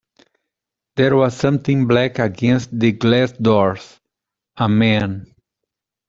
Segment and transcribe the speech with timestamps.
[0.95, 3.99] There was something black against the glass doors—
[4.57, 5.31] a man.